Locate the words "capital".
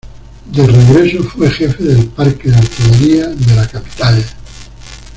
3.67-4.23